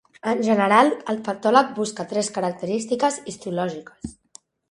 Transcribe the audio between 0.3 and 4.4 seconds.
general, el patòleg busca tres característiques histològiques.